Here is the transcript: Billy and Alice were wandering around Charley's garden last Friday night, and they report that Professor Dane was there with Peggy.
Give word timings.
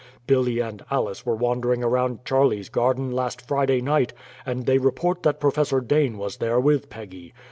Billy 0.25 0.59
and 0.59 0.83
Alice 0.89 1.27
were 1.27 1.35
wandering 1.35 1.83
around 1.83 2.25
Charley's 2.25 2.69
garden 2.69 3.11
last 3.11 3.47
Friday 3.47 3.81
night, 3.81 4.13
and 4.47 4.65
they 4.65 4.79
report 4.79 5.21
that 5.21 5.39
Professor 5.39 5.79
Dane 5.79 6.17
was 6.17 6.37
there 6.37 6.59
with 6.59 6.89
Peggy. 6.89 7.35